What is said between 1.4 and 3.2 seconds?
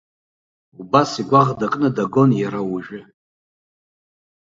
дыкны дагон иара уажәы.